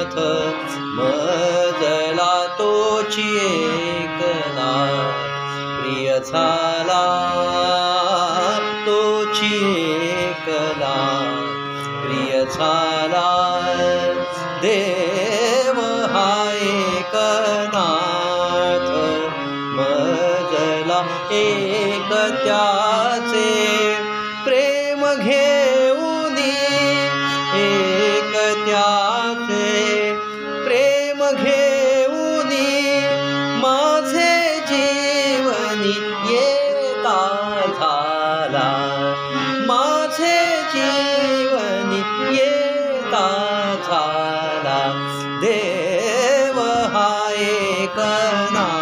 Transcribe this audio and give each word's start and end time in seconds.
नाथ 0.00 0.16
मला 0.96 2.32
तुि 2.58 3.22
एकदा 3.38 4.70
प्रिय 5.80 6.18
झाला 6.18 7.02
तोची 8.86 9.54
एकदा 10.08 10.94
प्रिय 12.02 12.44
झाला 12.44 13.28
देव 14.62 15.80
हा 16.14 16.30
एकनाथ 16.52 17.68
मजला 19.76 21.00
एक 21.32 22.12
त्याचे 22.44 23.48
प्रेम 24.44 25.06
घेऊनी 25.14 26.50
एक 27.60 28.34
त्या 28.66 29.09
हा 47.10 48.79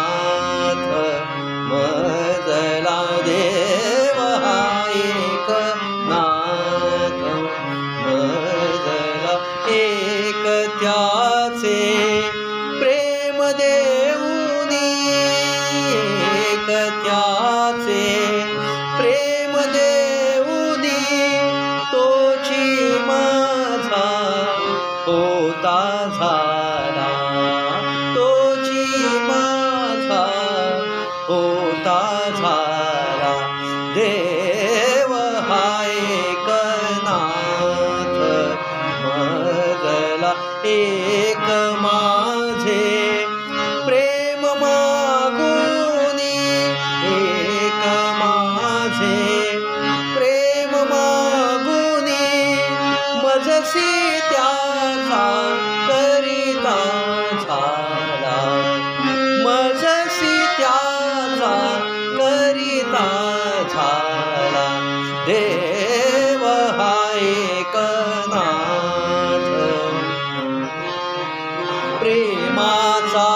प्रेमाचा 72.01 73.29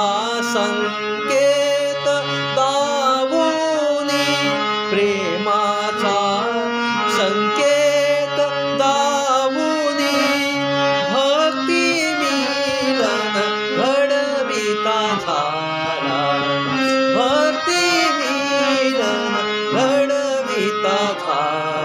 संकेत 0.43 2.05
दावुनी 2.57 4.25
प्रेमाचा 4.89 6.19
संकेत 7.17 8.39
दावुनी 8.81 10.15
भक्ती 11.11 11.85
मिलन 12.19 13.37
घडविता 13.83 14.99
झाला 15.25 16.21
भक्ती 17.17 17.85
मिलन 18.19 19.35
घडविता 19.73 20.97
झाला 21.19 21.82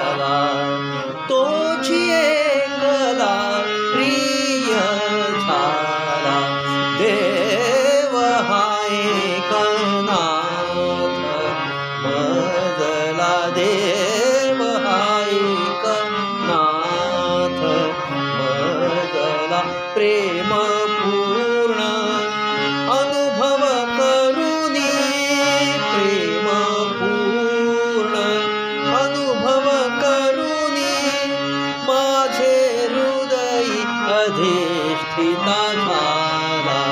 अधिष्ठिता 35.18 35.62
झाला 35.74 36.82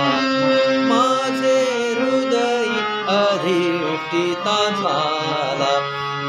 माझे 0.89 1.59
हृदय 1.99 2.65
अधिष्ठिता 3.15 4.59
झाला 4.71 5.75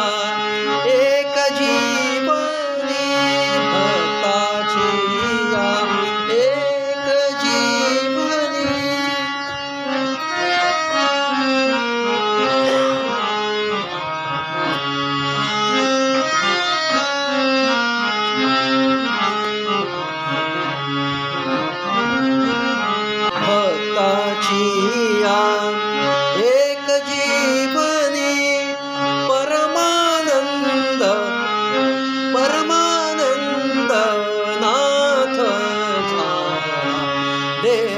day. 37.63 37.90